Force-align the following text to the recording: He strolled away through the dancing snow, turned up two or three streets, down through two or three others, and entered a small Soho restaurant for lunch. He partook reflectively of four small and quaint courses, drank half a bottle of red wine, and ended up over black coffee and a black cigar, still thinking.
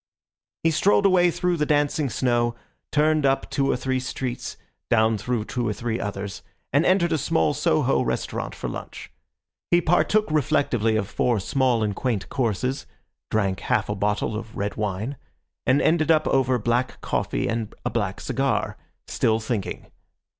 He 0.63 0.71
strolled 0.71 1.05
away 1.05 1.29
through 1.29 1.57
the 1.57 1.65
dancing 1.67 2.09
snow, 2.09 2.55
turned 2.91 3.23
up 3.23 3.47
two 3.51 3.69
or 3.69 3.75
three 3.77 3.99
streets, 3.99 4.57
down 4.89 5.15
through 5.15 5.45
two 5.45 5.67
or 5.67 5.73
three 5.73 5.99
others, 5.99 6.41
and 6.73 6.83
entered 6.87 7.11
a 7.13 7.19
small 7.19 7.53
Soho 7.53 8.01
restaurant 8.01 8.55
for 8.55 8.67
lunch. 8.67 9.11
He 9.69 9.79
partook 9.79 10.25
reflectively 10.31 10.95
of 10.95 11.07
four 11.07 11.39
small 11.39 11.83
and 11.83 11.95
quaint 11.95 12.29
courses, 12.29 12.87
drank 13.29 13.59
half 13.59 13.89
a 13.89 13.95
bottle 13.95 14.35
of 14.35 14.57
red 14.57 14.73
wine, 14.75 15.17
and 15.67 15.79
ended 15.83 16.09
up 16.09 16.25
over 16.27 16.57
black 16.57 16.99
coffee 17.01 17.47
and 17.47 17.71
a 17.85 17.91
black 17.91 18.19
cigar, 18.19 18.77
still 19.05 19.39
thinking. 19.39 19.91